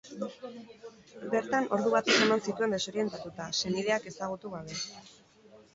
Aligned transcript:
Bertan 1.33 1.67
ordu 1.77 1.91
batzuk 1.97 2.23
eman 2.27 2.43
zituen 2.49 2.75
desorientatuta, 2.77 3.49
senideak 3.61 4.13
ezagutu 4.15 4.57
gabe. 4.59 4.83